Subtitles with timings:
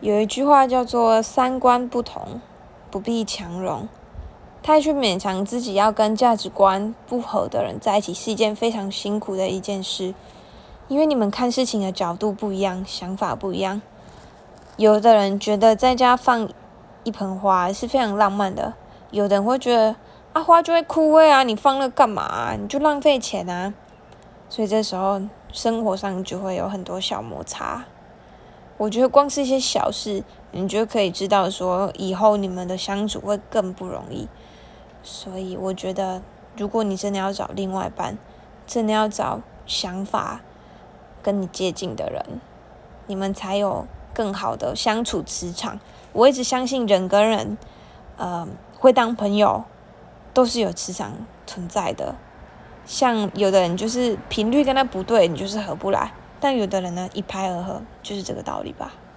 [0.00, 2.40] 有一句话叫做“三观不同，
[2.90, 3.86] 不必强融”。
[4.62, 10.14] 太去勉强自己要跟价值观不合的人在一起，是一件非常辛苦的一件事。
[10.88, 13.82] 因为你们看事情的角度不一样，想法不一样。
[14.76, 16.48] 有的人觉得在家放
[17.04, 18.72] 一盆花是非常浪漫的，
[19.10, 19.96] 有的人会觉得
[20.32, 22.54] 啊花就会枯萎啊，你放那干嘛？
[22.58, 23.74] 你就浪费钱啊。
[24.48, 25.20] 所以这时候
[25.52, 27.84] 生活上就会有很多小摩擦。
[28.80, 34.26] 我觉得光是一些小事，你就可以知道说以后你们的相处会更不容易。
[35.02, 36.22] 所以我觉得，
[36.56, 38.16] 如果你真的要找另外一半，
[38.66, 40.40] 真的要找想法
[41.22, 42.40] 跟你接近的人，
[43.06, 45.78] 你们才有更好的相处磁场。
[46.14, 47.58] 我一直相信人跟人，
[48.16, 49.62] 呃，会当朋友
[50.32, 51.12] 都是有磁场
[51.46, 52.14] 存在的。
[52.86, 59.09] 像有的人就是频率跟他不对，你就是合不来；但有的人呢，一拍而合，就是这个道理吧。